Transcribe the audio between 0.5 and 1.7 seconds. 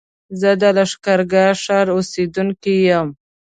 د لښکرګاه